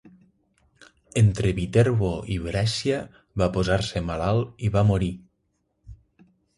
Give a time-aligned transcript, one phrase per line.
[1.21, 2.99] Entre Viterbo i Brescia
[3.43, 5.15] va posar-se malalt i va morir.